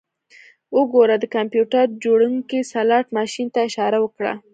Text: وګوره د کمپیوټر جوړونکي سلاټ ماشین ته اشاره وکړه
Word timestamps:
وګوره 0.77 1.15
د 1.19 1.25
کمپیوټر 1.35 1.85
جوړونکي 2.03 2.59
سلاټ 2.71 3.05
ماشین 3.17 3.47
ته 3.53 3.59
اشاره 3.67 3.97
وکړه 4.01 4.33